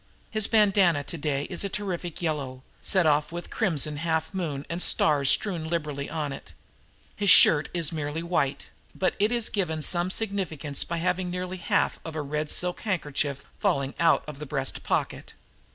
His 0.31 0.47
bandanna 0.47 1.03
today 1.03 1.43
is 1.43 1.63
a 1.63 1.69
terrific 1.69 2.23
yellow, 2.23 2.63
set 2.81 3.05
off 3.05 3.31
with 3.31 3.51
crimson 3.51 3.97
half 3.97 4.33
moon 4.33 4.65
and 4.67 4.81
stars 4.81 5.29
strewn 5.29 5.67
liberally 5.67 6.09
on 6.09 6.33
it. 6.33 6.53
His 7.15 7.29
shirt 7.29 7.69
is 7.71 7.91
merely 7.91 8.23
white, 8.23 8.69
but 8.95 9.13
it 9.19 9.31
is 9.31 9.47
given 9.47 9.83
some 9.83 10.09
significance 10.09 10.83
by 10.83 10.97
having 10.97 11.29
nearly 11.29 11.57
half 11.57 11.99
of 12.03 12.15
a 12.15 12.21
red 12.23 12.49
silk 12.49 12.79
handkerchief 12.81 13.45
falling 13.59 13.93
out 13.99 14.23
of 14.27 14.39
the 14.39 14.47
breast 14.47 14.81
pocket. 14.81 15.35